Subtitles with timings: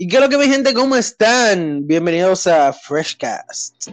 [0.00, 0.72] ¿Y qué es lo que mi gente?
[0.74, 1.84] ¿Cómo están?
[1.84, 3.88] Bienvenidos a Freshcast.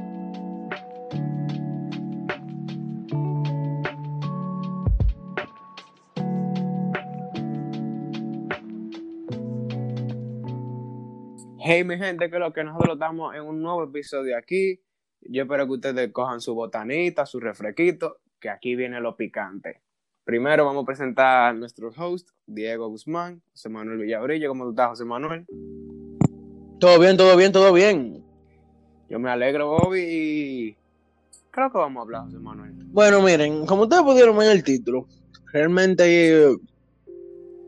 [11.57, 14.79] Hey mi gente, que lo que nosotros estamos en un nuevo episodio aquí.
[15.21, 19.81] Yo espero que ustedes cojan su botanita, su refresquito, que aquí viene lo picante.
[20.23, 24.49] Primero vamos a presentar a nuestro host, Diego Guzmán, José Manuel Villabrillo.
[24.49, 25.47] ¿Cómo tú estás, José Manuel?
[26.85, 28.23] Todo bien, todo bien, todo bien.
[29.09, 30.77] Yo me alegro, Bobby, y
[31.49, 32.73] creo que vamos a hablar, José Manuel.
[32.91, 35.07] Bueno, miren, como ustedes pudieron ver el título,
[35.51, 36.03] realmente
[36.43, 36.55] eh,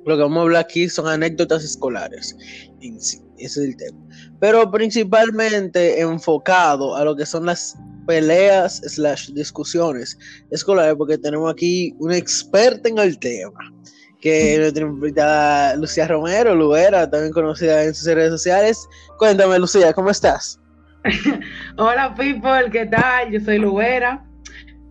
[0.06, 2.38] lo que vamos a hablar aquí son anécdotas escolares
[2.80, 3.98] en sí, ese es el tema.
[4.40, 7.76] Pero principalmente enfocado a lo que son las
[8.06, 10.16] peleas slash discusiones
[10.52, 13.74] escolares, porque tenemos aquí una experta en el tema,
[14.22, 18.88] que es nuestra invitada Lucía Romero, Luera, también conocida en sus redes sociales.
[19.18, 20.60] Cuéntame, Lucía, ¿cómo estás?
[21.78, 23.32] Hola, people, ¿qué tal?
[23.32, 24.24] Yo soy Luera.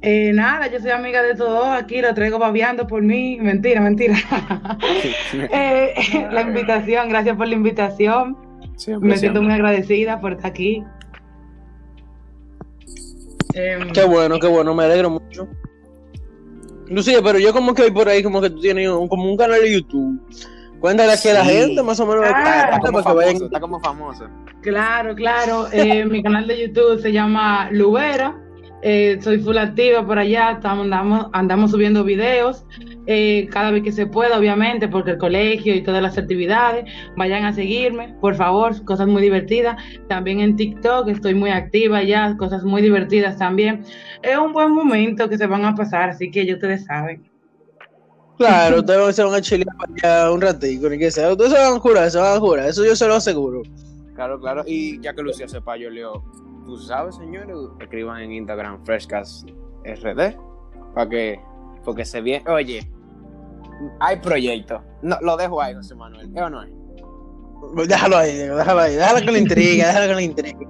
[0.03, 3.39] Eh, nada, yo soy amiga de todos aquí, lo traigo babeando por mí.
[3.41, 4.15] Mentira, mentira.
[5.33, 5.95] Eh,
[6.31, 8.37] la invitación, gracias por la invitación.
[8.77, 9.43] Siempre, Me siento siempre.
[9.43, 10.85] muy agradecida por estar aquí.
[13.55, 15.49] Em, Qué bueno, qué bueno, me alegro mucho.
[16.89, 19.37] Lucía, pero yo como que hoy por ahí como que tú tienes un, como un
[19.37, 20.21] canal de YouTube.
[20.81, 23.33] Cuéntale aquí a la gente más o menos Ah, Está como vayan.
[23.33, 24.25] famoso, está como famoso.
[24.63, 25.67] Claro, claro.
[25.73, 28.37] Eh, mi canal de YouTube se llama Lubera.
[28.89, 30.53] Eh, soy full activa por allá.
[30.53, 32.65] Estamos, andamos, andamos subiendo videos
[33.09, 36.85] eh, cada vez que se pueda, obviamente, porque el colegio y todas las actividades.
[37.17, 38.85] Vayan a seguirme, por favor.
[38.85, 39.77] Cosas muy divertidas.
[40.09, 42.37] También en TikTok estoy muy activa ya.
[42.37, 43.83] Cosas muy divertidas también.
[44.23, 47.29] Es un buen momento que se van a pasar, así que ya ustedes saben.
[48.39, 51.33] Claro, ustedes van a chilear para allá un ratito, ni que sea.
[51.33, 53.63] Ustedes se van a jurar, se van a jurar, eso yo se lo aseguro.
[54.17, 54.63] Claro, claro.
[54.67, 56.25] Y ya que Lucía sepa, yo leo,
[56.65, 59.49] tú sabes, señores, escriban en Instagram Freshcast
[59.85, 60.37] RD
[60.95, 61.41] para que,
[61.85, 62.91] porque se viene, oye,
[64.01, 64.81] hay proyectos.
[65.03, 66.31] No, lo dejo ahí, José Manuel.
[66.35, 66.71] ¿Es o no es?
[67.89, 70.69] Déjalo ahí, déjalo ahí, déjalo que le intrigue, déjalo que le intrigue.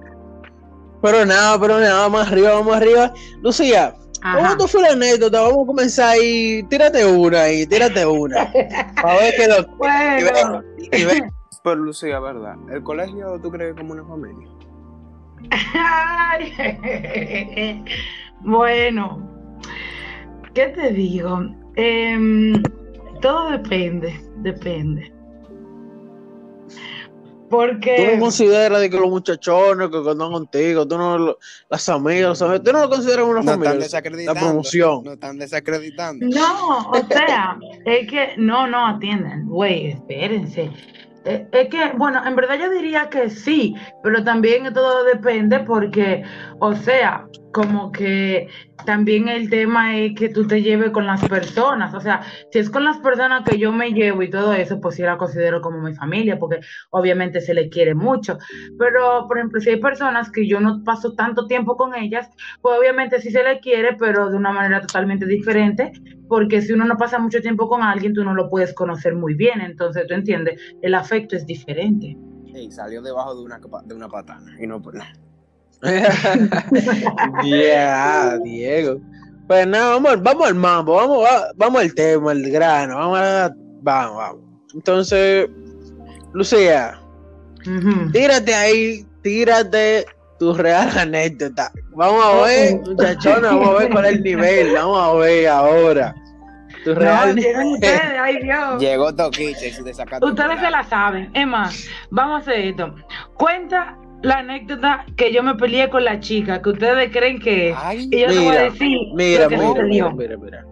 [1.03, 3.13] Pero nada, pero nada, vamos arriba, vamos arriba.
[3.43, 4.39] Lucía, Ajá.
[4.39, 5.41] ¿cómo tú fue la anécdota?
[5.43, 8.43] Vamos a comenzar ahí, tírate una ahí, tírate una.
[9.05, 10.63] A ver qué lo Bueno.
[10.79, 11.31] y ve-
[11.67, 12.55] Pero Lucía, ¿verdad?
[12.71, 14.47] ¿El colegio tú crees como una familia?
[15.75, 17.85] Ay,
[18.43, 19.29] bueno,
[20.55, 21.41] ¿qué te digo?
[21.75, 22.63] Em,
[23.21, 25.13] todo depende, depende.
[26.69, 31.39] Tú Porque no consideras de que los muchachones que andan contigo, tú no, lo-
[31.69, 33.75] las amigas, los amigos, tú no lo consideras una No están familia.
[33.75, 34.41] La desacreditando.
[34.41, 35.03] promoción.
[35.05, 36.27] No están desacreditando.
[36.29, 40.71] no, o sea, es que no, no atienden, güey, espérense.
[41.27, 46.23] Eh, Es que, bueno, en verdad yo diría que sí, pero también todo depende porque,
[46.61, 47.27] o sea,
[47.57, 48.49] como que
[48.85, 52.21] también el tema es que tú te lleves con las personas, o sea,
[52.53, 55.17] si es con las personas que yo me llevo y todo eso, pues sí la
[55.17, 58.37] considero como mi familia, porque obviamente se le quiere mucho,
[58.79, 62.29] pero por ejemplo, si hay personas que yo no paso tanto tiempo con ellas,
[62.61, 65.93] pues obviamente sí se le quiere, pero de una manera totalmente diferente,
[66.29, 69.33] porque si uno no pasa mucho tiempo con alguien, tú no lo puedes conocer muy
[69.33, 72.19] bien, entonces tú entiendes, el afecto es diferente.
[72.55, 75.26] Ey, salió debajo de una, de una patana y no por nada.
[77.45, 79.01] Ya, Diego.
[79.47, 83.19] Pues nada, vamos, al- vamos al mambo, vamos, va- vamos al tema, al grano, vamos
[83.21, 84.41] a, vamos, vamos.
[84.75, 85.49] Entonces,
[86.33, 86.99] Lucía,
[88.13, 90.05] tírate ahí, tírate
[90.39, 91.71] tu real anécdota.
[91.95, 96.15] Vamos a ver, muchachona, vamos a ver cuál es el nivel, vamos a ver ahora.
[96.85, 98.81] Tu No, real lleguen ustedes, ay Dios.
[98.81, 100.27] Llegó Toquiche y se desacató.
[100.27, 101.31] Ustedes se la saben.
[101.35, 102.95] Es más, vamos a hacer esto.
[103.35, 107.77] Cuenta la anécdota que yo me peleé con la chica, que ustedes creen que es.
[107.79, 110.67] Ay, Y yo les voy a Mira, decir Mira, lo que mira, mira, mira, mira.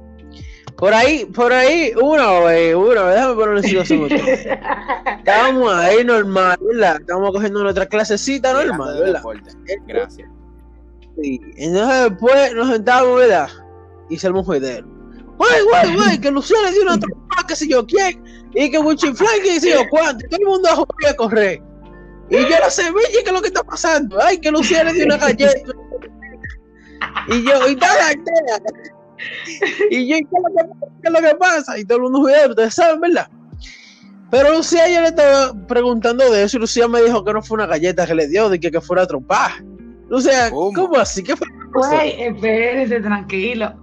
[0.76, 4.46] Por ahí, por ahí, una vez, una vez, déjame ponerle vez.
[5.18, 7.00] Estábamos ahí normal, ¿verdad?
[7.00, 9.14] Estábamos cogiendo nuestra clasecita normal, ¿verdad?
[9.14, 9.50] deporte.
[9.86, 10.28] Gracias.
[11.22, 11.40] Sí.
[11.56, 13.48] Entonces después nos sentamos, ¿verdad?
[14.10, 14.86] Y se un juidero.
[15.36, 18.78] Güey, güey, güey, que Lucía le dio una trompa, que sé yo quién, y que
[18.78, 21.62] Buchiflay, que sé yo cuánto, todo el mundo a jugar a correr.
[22.30, 24.18] Y yo no sé, ¿qué es lo que está pasando?
[24.22, 25.72] Ay, que Lucía le dio una galleta.
[27.28, 28.12] Y yo, y nada,
[29.90, 31.78] y yo, ¿y ¿qué es, lo que, qué es lo que pasa?
[31.78, 33.28] Y todo el mundo ustedes saben, ¿verdad?
[34.30, 37.56] Pero Lucía yo le estaba preguntando de eso y Lucía me dijo que no fue
[37.56, 39.52] una galleta que le dio, de que, que fuera a trompar.
[40.08, 40.72] Lucía, ¿Cómo?
[40.72, 41.22] ¿cómo así?
[41.22, 41.46] ¿Qué fue?
[41.72, 43.74] Güey, espérense, tranquilo.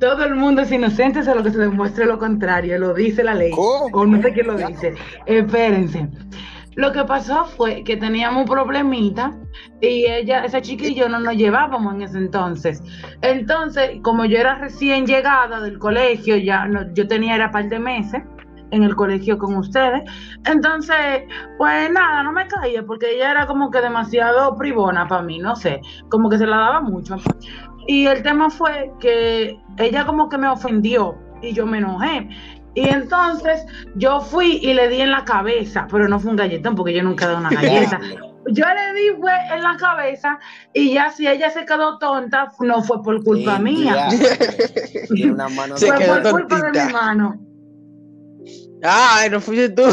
[0.00, 3.50] Todo el mundo es inocente, solo que se demuestre lo contrario, lo dice la ley.
[3.52, 3.86] ¿Cómo?
[3.92, 4.94] O no sé quién lo dice.
[5.26, 6.08] Espérense.
[6.76, 9.32] Lo que pasó fue que teníamos un problemita
[9.80, 12.82] y ella, esa chica y yo no nos llevábamos en ese entonces.
[13.22, 17.78] Entonces, como yo era recién llegada del colegio, ya no, yo tenía era par de
[17.78, 18.22] meses
[18.70, 20.02] en el colegio con ustedes.
[20.44, 21.22] Entonces,
[21.58, 25.54] pues nada, no me caía porque ella era como que demasiado privona para mí, no
[25.56, 25.80] sé,
[26.10, 27.16] como que se la daba mucho.
[27.86, 32.28] Y el tema fue que ella como que me ofendió y yo me enojé.
[32.74, 36.74] Y entonces yo fui y le di en la cabeza, pero no fue un galletón
[36.74, 38.00] porque yo nunca doy una galleta.
[38.46, 40.38] Yo le di fue en la cabeza
[40.74, 44.08] y ya si ella se quedó tonta, no fue por culpa mía.
[45.14, 47.40] Tiene una mano Se fue quedó por culpa de mi mano.
[48.82, 49.84] Ay, no fuiste tú.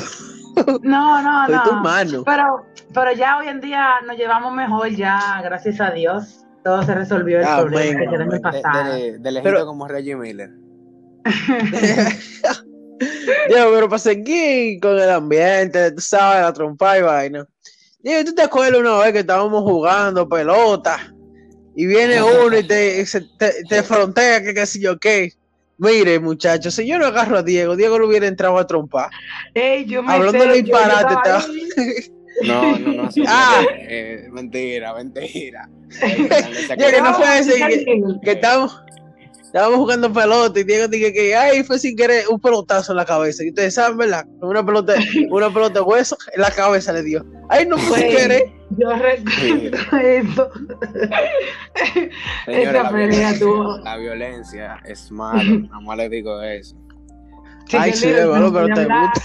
[0.82, 1.64] No, no, no.
[1.64, 2.24] tu mano.
[2.26, 6.46] Pero, pero ya hoy en día nos llevamos mejor, ya, gracias a Dios.
[6.64, 8.94] Todo se resolvió el Amén, problema que quedó en el de, pasado.
[8.94, 10.52] de, de lejito Pero- como Reggie Miller.
[13.48, 17.48] Diego, pero para seguir con el ambiente, tú sabes, la trompa y vaina.
[18.00, 21.14] Diego, ¿tú te acuerdas una vez que estábamos jugando pelota?
[21.76, 25.34] Y viene uno y te, se- te, te frontea que qué sé yo qué.
[25.78, 29.10] Mire, muchachos, si yo no agarro a Diego, Diego no hubiera entrado a trompar.
[29.54, 31.44] Ey, yo me Hablando de yo disparate, estaba.
[32.44, 33.12] No, no, no.
[33.12, 33.62] sí, Ah.
[33.88, 35.70] eh, mentira, mentira.
[36.78, 37.86] Diego, no fue ese que,
[38.24, 38.82] que estábamos,
[39.52, 43.06] estábamos jugando pelota y Diego dije que ay, fue sin querer un pelotazo en la
[43.06, 43.44] cabeza.
[43.44, 44.26] Y ustedes saben, ¿verdad?
[44.40, 44.94] Una pelota,
[45.30, 47.26] una pelota de hueso en la cabeza le dio.
[47.50, 48.44] Ay, no fue sin querer.
[48.78, 50.50] Yo recuerdo eso.
[52.46, 53.78] Señores, Esa pelea tuvo.
[53.80, 56.78] la violencia es malo, nada más le digo eso.
[57.74, 59.22] Ay, sí, Chiquilín, hermano, pero te gusta.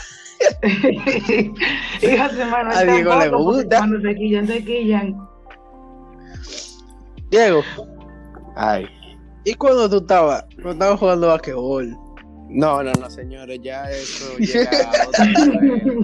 [2.03, 2.31] Hija
[2.75, 3.79] A Diego le gusta.
[3.79, 5.29] Cuando te quillan, te quillan.
[7.31, 7.63] Diego,
[8.57, 8.89] Ay.
[9.47, 11.97] ¿Y cuando tú estabas, cuando estabas jugando basquetbol?
[12.49, 15.99] No, no, no, señores, ya eso llega a otro nivel.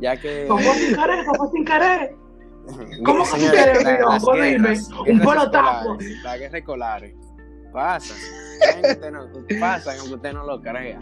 [0.00, 0.46] Ya que.
[0.48, 1.24] ¿Cómo sin querer?
[1.26, 2.14] ¿Cómo sin querer?
[3.04, 4.10] ¿Cómo que Señores, quieres, la- Diego?
[4.10, 4.78] las Pues dime,
[5.12, 5.92] un pelotazo.
[5.98, 7.14] escolares, Las guerras escolares
[7.72, 8.16] pasan.
[8.60, 10.98] Saben que usted no- Pasan aunque usted no lo crea.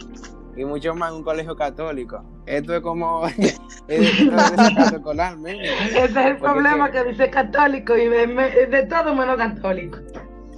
[0.57, 2.21] Y mucho más en un colegio católico.
[2.45, 3.25] Esto es como.
[3.87, 5.37] esto es escolar.
[5.45, 9.99] Ese es el problema que- dice católico y de todo menos católico.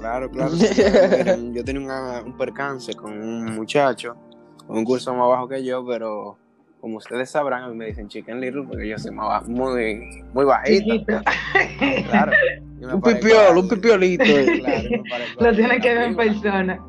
[0.01, 0.51] Claro, claro.
[1.53, 4.15] Yo tenía una- un percance con un muchacho,
[4.67, 6.37] un curso más bajo que yo, pero
[6.79, 10.01] como ustedes sabrán, a mí me dicen Chicken Little porque yo soy más bajo- muy,
[10.33, 11.21] muy bajito.
[12.09, 12.31] Claro.
[12.81, 13.01] Un al- un
[13.69, 14.23] pipiolito.
[14.25, 16.79] Claro, me parezco Lo tienes que ver en persona.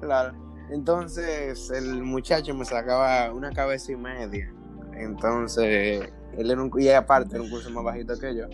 [0.00, 0.32] Claro.
[0.70, 4.52] Entonces, el muchacho me sacaba una cabeza y media.
[4.94, 8.46] Entonces, él era un, y aparte era un curso más bajito que yo.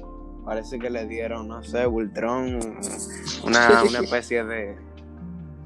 [0.47, 2.61] Parece que le dieron, no sé, Ultron,
[3.43, 4.79] una, una especie de,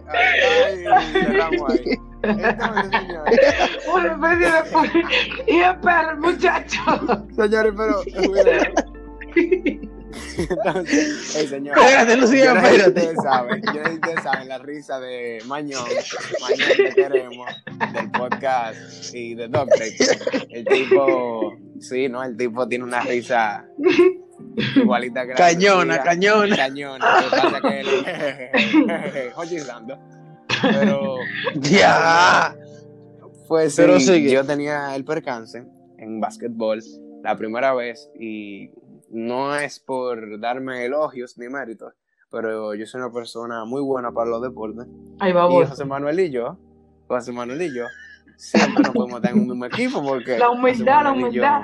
[3.28, 3.42] ay,
[3.94, 4.62] Una especie de
[5.48, 6.82] Y el muchacho.
[7.36, 8.72] señores, pero mira.
[10.50, 11.78] Entonces, hey, señor.
[11.78, 12.54] Espérate, Lucía.
[12.54, 15.84] Ustedes saben, yo ustedes saben la risa de Mañón,
[16.42, 17.48] Mañón que queremos,
[17.94, 19.82] del podcast y de Doctor.
[20.50, 22.24] El tipo, sí, ¿no?
[22.24, 23.66] El tipo tiene una risa
[24.76, 26.04] igualita que la Cañona, Lucía.
[26.04, 26.56] cañona.
[26.56, 27.22] Cañona.
[27.62, 27.88] Lo que él,
[30.62, 31.16] Pero,
[31.56, 32.56] Ya.
[33.48, 34.32] pues Pero sí, sigue.
[34.32, 35.64] yo tenía el percance
[35.98, 36.82] en básquetbol
[37.24, 38.70] la primera vez y
[39.12, 41.94] no es por darme elogios ni méritos,
[42.30, 44.88] pero yo soy una persona muy buena para los deportes.
[45.20, 45.70] Ay, Y vamos.
[45.70, 46.58] José Manuel y yo,
[47.08, 47.86] José Manuel y yo,
[48.38, 50.38] siempre nos podemos estar en un mismo equipo porque...
[50.38, 51.62] La humildad, la y yo- humildad.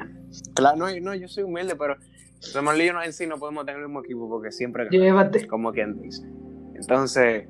[0.53, 1.95] claro, no, no, yo soy humilde, pero
[2.41, 4.87] José Manuel y yo no, en sí no podemos en el mismo equipo porque siempre
[4.91, 5.47] Llévate.
[5.47, 6.23] como quien dice.
[6.75, 7.47] Entonces,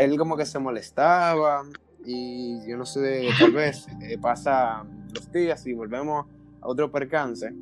[0.00, 1.62] él como que se molestaba
[2.04, 6.26] y yo no sé, tal vez eh, pasa los días y volvemos
[6.60, 7.52] a otro percance,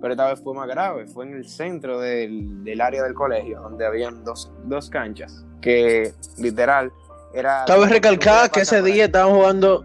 [0.00, 3.60] pero esta vez fue más grave, fue en el centro del, del área del colegio,
[3.60, 6.92] donde habían dos, dos canchas, que literal
[7.34, 7.64] era...
[7.66, 9.84] Cabe recalcar que ese día estábamos jugando.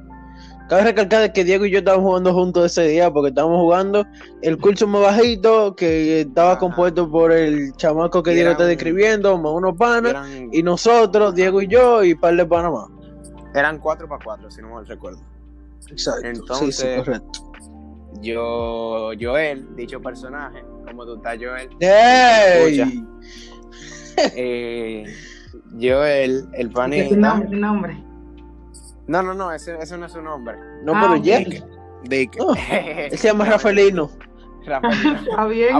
[0.69, 4.05] Cabe recalcar que Diego y yo estábamos jugando juntos ese día porque estábamos jugando
[4.41, 6.59] el curso más bajito que estaba Ajá.
[6.59, 11.61] compuesto por el chamaco que Diego está describiendo, más unos panas, Eran, y nosotros, Diego
[11.61, 12.87] y yo, y par de Panamá.
[13.53, 15.19] eran 4 para 4, si no mal recuerdo.
[15.89, 16.21] Exacto.
[16.21, 17.51] sí, sí, Entonces- correcto.
[18.21, 22.79] Yo, Joel, dicho personaje, como tú estás, Joel, ¡Ey!
[22.79, 24.31] Escucha.
[24.35, 25.05] Eh,
[25.79, 27.09] Joel, el panita.
[27.09, 28.03] Sin nombre, nombre.
[29.07, 30.55] No, no, no, ese, ese no es su nombre.
[30.83, 31.17] No, Ah, pero.
[31.23, 31.63] Jack.
[32.03, 32.35] Dick.
[32.39, 34.11] Oh, Él se llama Rafaelino.
[34.65, 35.19] Rafaelino.
[35.29, 35.73] Está bien.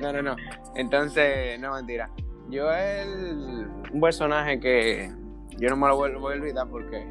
[0.00, 0.12] No.
[0.12, 0.36] No, no.
[0.76, 2.10] Entonces, no, mentira.
[2.48, 5.10] Yo el un personaje que
[5.58, 7.06] yo no me lo voy, voy a olvidar porque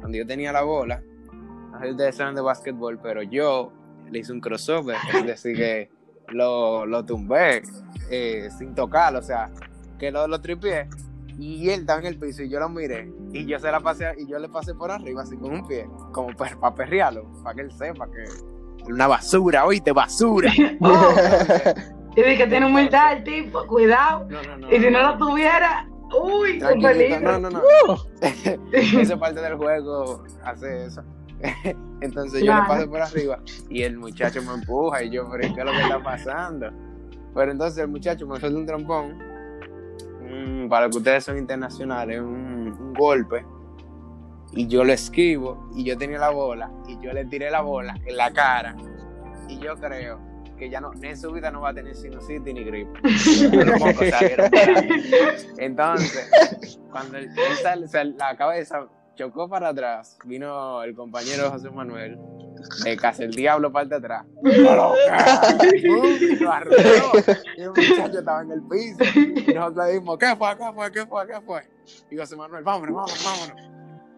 [0.00, 1.02] cuando yo tenía la bola,
[1.74, 3.72] no sé si ustedes saben de básquetbol, pero yo
[4.10, 5.90] le hice un crossover, es decir, que
[6.28, 7.62] lo, lo tumbé
[8.10, 9.50] eh, sin tocarlo, o sea,
[9.98, 10.88] que lo, lo tripié
[11.38, 14.14] y él estaba en el piso y yo lo miré y yo se la pasé
[14.18, 17.56] y yo le pasé por arriba así con un pie, como para, para perrearlo, para
[17.56, 18.44] que él sepa que es
[18.86, 20.52] una basura, oíste, basura.
[20.80, 24.24] Oh, y vi que tiene humildad el tipo, cuidado.
[24.28, 24.72] No, no, no.
[24.72, 27.38] Y si no no, lo tuviera, uy, Tranquilito, peligro.
[27.40, 27.62] no, no, no.
[27.88, 27.98] Uh,
[28.72, 31.02] Esa parte del juego hace eso.
[32.00, 35.60] Entonces yo le paso por arriba y el muchacho me empuja y yo, pero ¿qué
[35.60, 36.70] es lo que está pasando?
[37.34, 39.18] Pero entonces el muchacho me suelta un trompón,
[40.22, 43.44] mm, para que ustedes son internacionales, un, un golpe,
[44.52, 47.96] y yo lo esquivo y yo tenía la bola y yo le tiré la bola
[48.06, 48.76] en la cara.
[49.48, 50.20] Y yo creo
[50.56, 52.92] que ya no, en su vida no va a tener sinusitis ni gripe.
[55.58, 61.50] Entonces, cuando él, él sale, o sea, la cabeza chocó para atrás, vino el compañero
[61.50, 62.18] José Manuel,
[62.84, 64.24] de casa el diablo parte atrás.
[64.42, 65.56] ¡Loca!
[65.86, 66.38] ¡Pum!
[66.40, 67.12] Lo arrolló.
[67.56, 69.04] Y el muchacho estaba en el piso.
[69.50, 70.56] Y nosotros dijimos, ¿qué fue?
[70.56, 70.92] ¿Qué fue?
[70.92, 71.26] ¿Qué fue?
[71.26, 71.62] ¿Qué fue?
[72.10, 73.74] Y José Manuel, vámonos, vámonos, vámonos.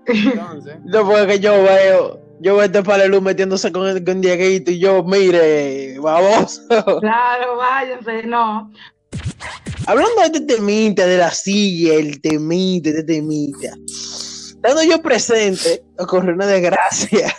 [0.06, 5.02] Entonces, No, porque yo veo, yo veo este Palelú metiéndose con, con Dieguito y yo,
[5.02, 6.62] mire, baboso.
[7.00, 8.70] Claro, váyanse, no.
[9.88, 13.74] Hablando de este temita, de la silla, el temita, este temita.
[14.66, 17.32] Estando yo presente, ocurrió una desgracia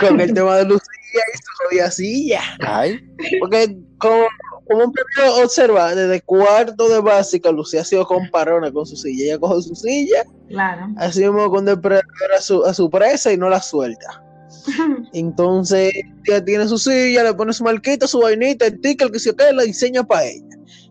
[0.00, 2.40] con el tema de Lucía y su jodida silla.
[2.60, 2.98] ay,
[3.40, 4.26] Porque como,
[4.68, 9.24] como un primero observar, desde cuarto de básica, Lucía ha sido comparona con su silla.
[9.26, 10.88] Ella coge su silla, Claro.
[10.96, 14.22] así mismo con depredador a su, a su presa y no la suelta.
[15.12, 15.92] Entonces,
[16.26, 19.52] ella tiene su silla, le pone su marquita, su vainita, el ticket, que se quede,
[19.52, 20.44] la diseña para ella.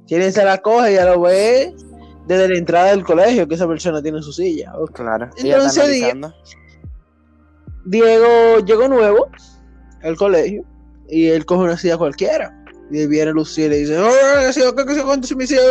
[0.07, 1.73] Quien se la coge, ya lo ve
[2.29, 4.71] desde la entrada del colegio que esa persona tiene su silla.
[4.93, 5.31] Claro.
[5.37, 6.31] Entonces, analizando.
[7.85, 9.29] Diego llegó nuevo
[10.03, 10.63] al colegio
[11.07, 12.55] y él coge una silla cualquiera.
[12.91, 14.09] Y viene Lucía y le dice, no,
[14.45, 15.61] que se que se cuánto se me silla.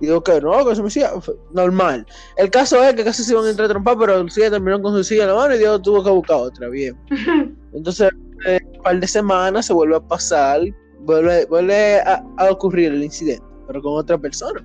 [0.00, 1.12] Y digo que no, que se me silla.
[1.52, 2.04] Normal.
[2.36, 4.92] El caso es que casi se iban a entrar a trompar, pero Lucía terminó con
[4.92, 6.68] su silla en la mano y Diego tuvo que buscar otra.
[6.68, 6.98] Bien.
[7.72, 8.10] Entonces,
[8.48, 10.62] eh, un par de semanas se vuelve a pasar,
[11.02, 14.64] vuelve, vuelve a, a ocurrir el incidente, pero con otra persona.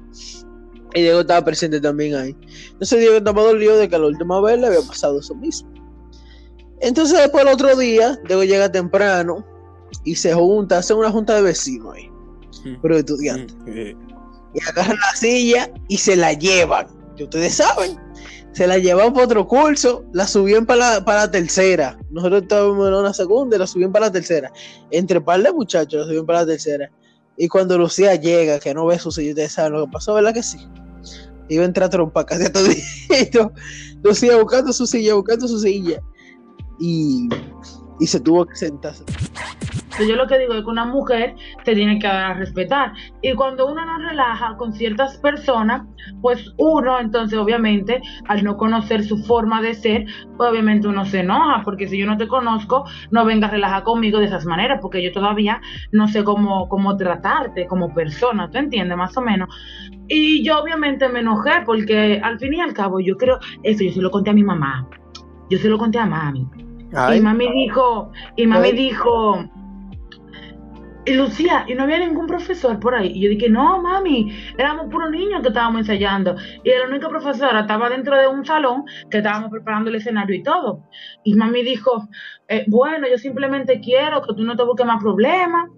[0.93, 2.35] Y Diego estaba presente también ahí.
[2.71, 5.71] Entonces Diego estaba dolido de que la última vez le había pasado eso mismo.
[6.81, 9.45] Entonces después el otro día, Diego llega temprano
[10.03, 12.09] y se junta, hace una junta de vecinos ahí,
[12.81, 13.55] pero estudiantes.
[13.67, 16.87] Y agarran la silla y se la llevan.
[17.15, 17.97] Que ustedes saben.
[18.53, 21.97] Se la llevan para otro curso, la subían para la, para la tercera.
[22.09, 24.51] Nosotros estábamos en una segunda y la subían para la tercera.
[24.89, 26.91] Entre par de muchachos la subían para la tercera.
[27.41, 30.31] Y cuando Lucía llega, que no ve su silla, ustedes saben lo que pasó, ¿verdad
[30.31, 30.59] que sí?
[31.49, 33.51] Iba a entrar a trompa casi a todito.
[34.03, 35.99] Lucía buscando su silla, buscando su silla.
[36.79, 37.29] Y,
[37.99, 38.93] y se tuvo que sentar.
[39.91, 42.93] Entonces yo lo que digo es que una mujer se tiene que dar a respetar.
[43.21, 45.85] Y cuando uno no relaja con ciertas personas,
[46.21, 50.05] pues uno, entonces obviamente, al no conocer su forma de ser,
[50.37, 53.83] pues obviamente uno se enoja, porque si yo no te conozco, no vengas a relajar
[53.83, 55.59] conmigo de esas maneras, porque yo todavía
[55.91, 58.97] no sé cómo, cómo tratarte como persona, ¿tú entiendes?
[58.97, 59.49] Más o menos.
[60.07, 63.91] Y yo obviamente me enojé, porque al fin y al cabo yo creo, eso yo
[63.91, 64.87] se lo conté a mi mamá,
[65.49, 66.47] yo se lo conté a mami.
[67.15, 68.75] Y mami dijo, y mami Ay.
[68.75, 69.45] dijo,
[71.05, 73.11] y Lucía, y no había ningún profesor por ahí.
[73.15, 76.35] Y yo dije, no, mami, éramos puros niños que estábamos ensayando.
[76.63, 80.43] Y la única profesora estaba dentro de un salón que estábamos preparando el escenario y
[80.43, 80.83] todo.
[81.23, 82.07] Y mami dijo,
[82.47, 85.69] eh, bueno, yo simplemente quiero que tú no te busques más problemas.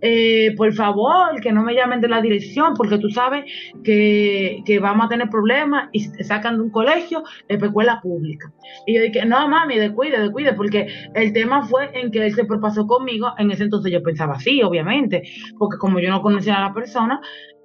[0.00, 3.44] Eh, por favor, que no me llamen de la dirección, porque tú sabes
[3.82, 8.52] que, vamos a tener problemas y te sacan de un colegio de escuela pública.
[8.86, 12.44] Y yo dije, no, mami, descuide, descuide, porque el tema fue en que él se
[12.44, 13.32] propasó conmigo.
[13.38, 15.22] En ese entonces yo pensaba así, obviamente,
[15.58, 17.20] porque como yo no conocía a la persona,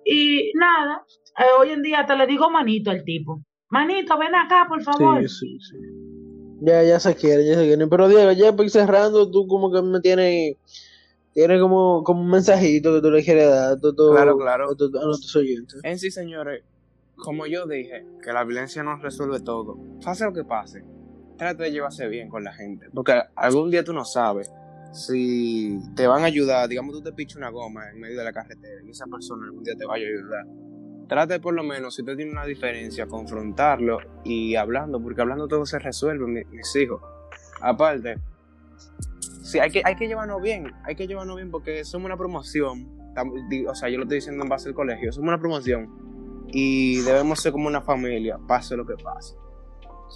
[0.05, 1.03] y nada,
[1.37, 3.43] eh, hoy en día hasta le digo manito al tipo.
[3.69, 5.21] Manito, ven acá, por favor.
[5.29, 5.77] Sí, sí, sí.
[6.61, 7.87] Ya, ya se quiere, ya se quiere.
[7.87, 10.57] Pero Diego, ya para cerrando, tú como que me tienes,
[11.33, 14.65] tienes como, como un mensajito que tú le quieres dar a, todo- Claro, claro.
[14.71, 15.79] a, nuestros oyentes.
[15.83, 16.63] En sí, señores,
[17.15, 19.77] como yo dije, que la violencia no resuelve todo.
[20.03, 20.83] Pase lo que pase,
[21.37, 22.87] trate de llevarse bien con la gente.
[22.93, 24.51] Porque algún día tú no sabes
[24.91, 26.67] si te van a ayudar.
[26.67, 29.63] Digamos, tú te pichas una goma en medio de la carretera y esa persona algún
[29.63, 30.45] día te vaya a ayudar.
[31.07, 35.65] Trate por lo menos, si usted tiene una diferencia, confrontarlo y hablando, porque hablando todo
[35.65, 37.01] se resuelve, mi- mis hijos.
[37.61, 38.15] Aparte,
[39.51, 42.87] Sí, hay que, hay que llevarnos bien, hay que llevarnos bien porque somos una promoción.
[43.67, 45.89] O sea, yo lo estoy diciendo en base al colegio, somos una promoción
[46.47, 49.35] y debemos ser como una familia, pase lo que pase.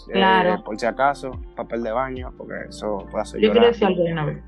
[0.10, 0.64] Eh, Claro.
[0.64, 4.12] por si acaso, papel de baño, porque eso puede hacer Yo quiero decir algo de
[4.14, 4.44] una vez.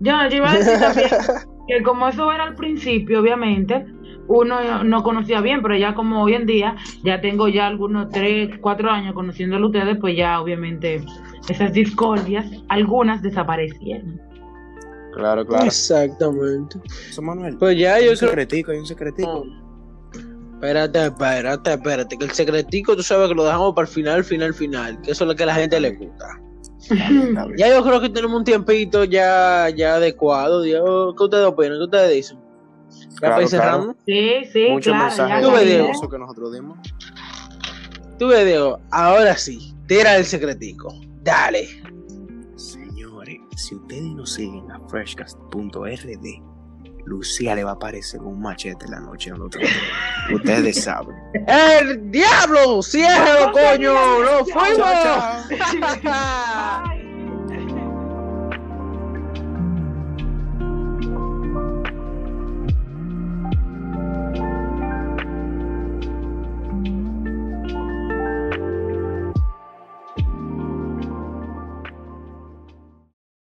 [0.00, 1.08] Yo, yo iba a decir también
[1.68, 3.86] que como eso era al principio, obviamente,
[4.28, 8.58] uno no conocía bien, pero ya como hoy en día, ya tengo ya algunos tres,
[8.60, 11.04] cuatro años conociéndolo ustedes, pues ya obviamente
[11.48, 14.20] esas discordias, algunas desaparecieron.
[15.12, 15.66] Claro, claro.
[15.66, 16.80] Exactamente.
[17.08, 17.56] Eso, Manuel.
[17.58, 18.30] Pues ya hay yo un creo.
[18.30, 19.44] secretico, hay un secretico.
[20.54, 22.18] Espérate, espérate, espérate.
[22.18, 25.00] Que el secretico tú sabes que lo dejamos para el final, final, final.
[25.02, 26.40] Que eso es lo que a la gente le gusta.
[27.56, 30.62] Ya yo creo que tenemos un tiempito ya, ya adecuado.
[30.62, 31.14] Dios.
[31.16, 31.78] ¿Qué ustedes opinan?
[31.78, 32.43] ¿Qué ustedes dicen?
[33.00, 33.96] ¿Ya Claro, ir cerrando?
[34.06, 35.04] Sí, sí, Muchos claro.
[35.06, 36.78] mensajes ya que nosotros dimos.
[38.18, 39.74] Tú ves, Diego, ahora sí.
[39.86, 40.94] Tira el secretico.
[41.22, 41.68] Dale.
[42.56, 46.26] Señores, si ustedes no siguen a freshcast.rd,
[47.06, 49.70] Lucía le va a aparecer un machete en la noche al otro día.
[50.34, 51.14] Ustedes saben.
[51.46, 52.82] ¡El diablo!
[52.82, 53.92] ¡Ciérralo, coño!
[53.92, 54.76] ¡No fuimos!
[54.78, 55.44] chao.
[56.06, 56.93] Ah.